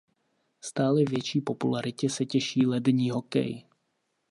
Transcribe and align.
Stále 0.61 1.03
větší 1.05 1.41
popularitě 1.41 2.09
se 2.09 2.25
těší 2.25 2.65
lední 2.67 3.09
hokej. 3.09 3.65